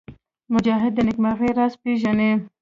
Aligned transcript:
مجاهد 0.53 0.91
د 0.95 0.99
نېکمرغۍ 1.07 1.51
راز 1.57 1.73
پېژني. 1.81 2.31